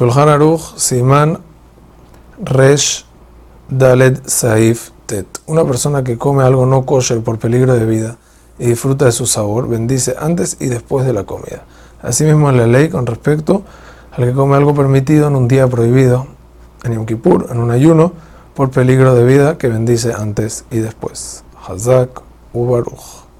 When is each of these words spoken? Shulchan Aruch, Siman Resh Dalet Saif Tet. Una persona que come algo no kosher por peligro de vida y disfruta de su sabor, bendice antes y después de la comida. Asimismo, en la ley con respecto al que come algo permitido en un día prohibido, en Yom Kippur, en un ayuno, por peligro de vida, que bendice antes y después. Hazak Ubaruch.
Shulchan 0.00 0.30
Aruch, 0.30 0.78
Siman 0.78 1.42
Resh 2.42 3.04
Dalet 3.68 4.26
Saif 4.26 4.92
Tet. 5.04 5.26
Una 5.46 5.62
persona 5.62 6.02
que 6.02 6.16
come 6.16 6.42
algo 6.42 6.64
no 6.64 6.86
kosher 6.86 7.20
por 7.20 7.38
peligro 7.38 7.74
de 7.74 7.84
vida 7.84 8.16
y 8.58 8.64
disfruta 8.64 9.04
de 9.04 9.12
su 9.12 9.26
sabor, 9.26 9.68
bendice 9.68 10.14
antes 10.18 10.56
y 10.58 10.68
después 10.68 11.04
de 11.04 11.12
la 11.12 11.24
comida. 11.24 11.64
Asimismo, 12.00 12.48
en 12.48 12.56
la 12.56 12.66
ley 12.66 12.88
con 12.88 13.04
respecto 13.04 13.62
al 14.12 14.24
que 14.24 14.32
come 14.32 14.56
algo 14.56 14.74
permitido 14.74 15.28
en 15.28 15.36
un 15.36 15.48
día 15.48 15.68
prohibido, 15.68 16.28
en 16.82 16.94
Yom 16.94 17.04
Kippur, 17.04 17.48
en 17.50 17.58
un 17.58 17.70
ayuno, 17.70 18.12
por 18.54 18.70
peligro 18.70 19.14
de 19.14 19.24
vida, 19.26 19.58
que 19.58 19.68
bendice 19.68 20.14
antes 20.14 20.64
y 20.70 20.78
después. 20.78 21.44
Hazak 21.68 22.22
Ubaruch. 22.54 23.20